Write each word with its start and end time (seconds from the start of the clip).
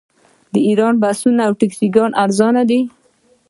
د 0.53 0.55
ایران 0.67 0.93
بسونه 1.01 1.41
او 1.47 1.53
ټکسیانې 1.59 2.17
ارزانه 2.23 2.63
دي. 2.69 2.81